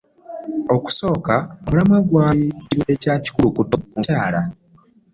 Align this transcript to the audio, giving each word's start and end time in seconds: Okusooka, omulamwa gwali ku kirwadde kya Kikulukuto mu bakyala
Okusooka, 0.75 1.35
omulamwa 1.65 1.99
gwali 2.09 2.45
ku 2.55 2.61
kirwadde 2.69 2.95
kya 3.01 3.13
Kikulukuto 3.23 3.75
mu 3.81 3.87
bakyala 3.93 4.41